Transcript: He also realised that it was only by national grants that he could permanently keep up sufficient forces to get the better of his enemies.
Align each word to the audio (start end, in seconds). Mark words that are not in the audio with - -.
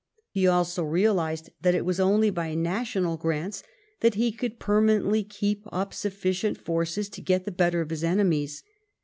He 0.31 0.47
also 0.47 0.83
realised 0.83 1.51
that 1.61 1.75
it 1.75 1.85
was 1.85 1.99
only 1.99 2.31
by 2.31 2.55
national 2.55 3.17
grants 3.17 3.61
that 3.99 4.15
he 4.15 4.31
could 4.31 4.57
permanently 4.57 5.23
keep 5.23 5.63
up 5.71 5.93
sufficient 5.93 6.57
forces 6.57 7.07
to 7.09 7.21
get 7.21 7.45
the 7.45 7.51
better 7.51 7.81
of 7.81 7.91
his 7.91 8.03
enemies. 8.03 8.63